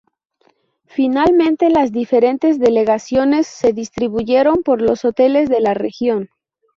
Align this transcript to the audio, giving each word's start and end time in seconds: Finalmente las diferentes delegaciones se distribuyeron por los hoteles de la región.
Finalmente 0.87 1.69
las 1.69 1.91
diferentes 1.91 2.57
delegaciones 2.57 3.45
se 3.45 3.71
distribuyeron 3.71 4.63
por 4.63 4.81
los 4.81 5.05
hoteles 5.05 5.47
de 5.47 5.59
la 5.59 5.75
región. 5.75 6.31